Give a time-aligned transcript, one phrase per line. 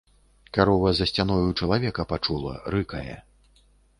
[0.57, 3.17] Карова за сцяною чалавека пачула, рыкае.